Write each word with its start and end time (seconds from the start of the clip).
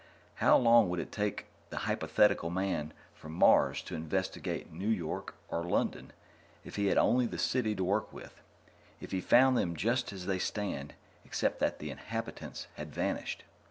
How 0.37 0.57
long 0.57 0.89
would 0.89 0.99
it 0.99 1.11
take 1.11 1.45
the 1.69 1.85
hypothetical 1.85 2.49
Man 2.49 2.91
From 3.13 3.33
Mars 3.33 3.83
to 3.83 3.93
investigate 3.93 4.73
New 4.73 4.87
York 4.89 5.35
or 5.47 5.63
London 5.63 6.11
if 6.63 6.75
he 6.75 6.87
had 6.87 6.97
only 6.97 7.27
the 7.27 7.37
City 7.37 7.75
to 7.75 7.83
work 7.83 8.11
with, 8.11 8.41
if 8.99 9.11
he 9.11 9.21
found 9.21 9.55
them 9.59 9.75
just 9.75 10.11
as 10.11 10.25
they 10.25 10.39
stand 10.39 10.95
except 11.23 11.59
that 11.59 11.77
the 11.77 11.91
inhabitants 11.91 12.65
had 12.77 12.91
vanished? 12.91 13.43